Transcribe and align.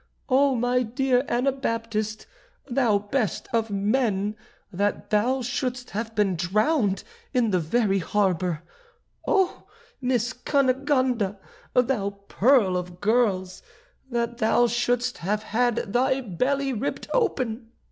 Oh, 0.29 0.55
my 0.55 0.81
dear 0.81 1.23
Anabaptist, 1.27 2.25
thou 2.67 2.97
best 2.97 3.47
of 3.53 3.69
men, 3.69 4.35
that 4.73 5.11
thou 5.11 5.43
should'st 5.43 5.91
have 5.91 6.15
been 6.15 6.35
drowned 6.35 7.03
in 7.35 7.51
the 7.51 7.59
very 7.59 7.99
harbour! 7.99 8.63
Oh, 9.27 9.67
Miss 10.01 10.33
Cunegonde, 10.33 11.37
thou 11.75 12.09
pearl 12.27 12.75
of 12.77 12.99
girls! 12.99 13.61
that 14.09 14.39
thou 14.39 14.65
should'st 14.65 15.19
have 15.19 15.43
had 15.43 15.93
thy 15.93 16.19
belly 16.19 16.73
ripped 16.73 17.07
open!" 17.13 17.69